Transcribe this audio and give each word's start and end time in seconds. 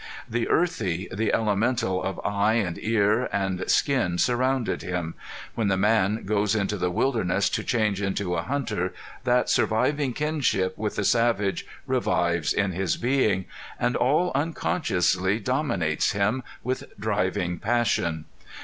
The 0.27 0.47
earthy, 0.49 1.07
the 1.13 1.31
elemental 1.31 2.01
of 2.01 2.19
eye 2.25 2.55
and 2.55 2.79
ear 2.83 3.29
and 3.31 3.63
skin 3.69 4.17
surrounded 4.17 4.81
him. 4.81 5.13
When 5.53 5.67
the 5.67 5.77
man 5.77 6.23
goes 6.25 6.55
into 6.55 6.75
the 6.77 6.89
wilderness 6.89 7.49
to 7.51 7.63
change 7.63 8.01
into 8.01 8.33
a 8.33 8.41
hunter 8.41 8.95
that 9.25 9.47
surviving 9.47 10.13
kinship 10.13 10.75
with 10.75 10.95
the 10.95 11.03
savage 11.03 11.67
revives 11.85 12.51
in 12.51 12.71
his 12.71 12.97
being, 12.97 13.45
and 13.79 13.95
all 13.95 14.31
unconsciously 14.33 15.39
dominates 15.39 16.13
him 16.13 16.41
with 16.63 16.85
driving 16.99 17.59
passion. 17.59 18.25